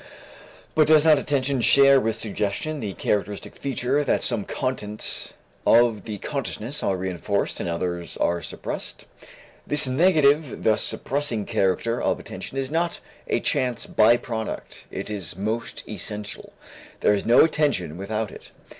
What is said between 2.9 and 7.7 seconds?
characteristic feature that some contents of consciousness are reënforced and